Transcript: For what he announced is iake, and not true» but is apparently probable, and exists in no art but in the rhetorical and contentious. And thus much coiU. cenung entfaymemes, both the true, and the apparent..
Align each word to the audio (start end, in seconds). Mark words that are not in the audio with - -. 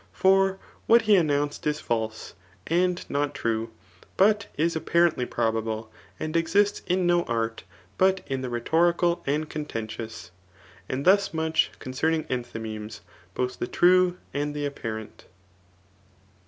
For 0.13 0.57
what 0.87 1.03
he 1.03 1.15
announced 1.15 1.67
is 1.67 1.79
iake, 1.83 2.33
and 2.65 3.07
not 3.07 3.35
true» 3.35 3.69
but 4.17 4.47
is 4.57 4.75
apparently 4.75 5.27
probable, 5.27 5.91
and 6.19 6.35
exists 6.35 6.81
in 6.87 7.05
no 7.05 7.21
art 7.25 7.65
but 7.99 8.21
in 8.25 8.41
the 8.41 8.49
rhetorical 8.49 9.21
and 9.27 9.47
contentious. 9.47 10.31
And 10.89 11.05
thus 11.05 11.35
much 11.35 11.69
coiU. 11.79 11.93
cenung 11.93 12.23
entfaymemes, 12.29 13.01
both 13.35 13.59
the 13.59 13.67
true, 13.67 14.17
and 14.33 14.55
the 14.55 14.65
apparent.. 14.65 15.25